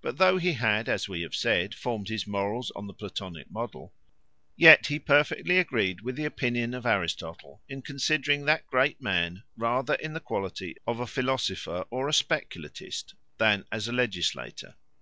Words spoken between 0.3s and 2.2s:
he had, as we have said, formed